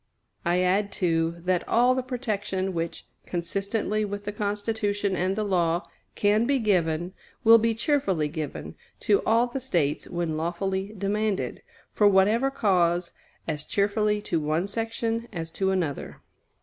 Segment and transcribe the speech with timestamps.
[0.43, 5.87] I add, too, that all the protection which, consistently with the Constitution and the law,
[6.15, 11.61] can be given, will be cheerfully given to all the States when lawfully demanded,
[11.93, 13.11] for whatever cause,
[13.47, 16.19] as cheerfully to one section as to another.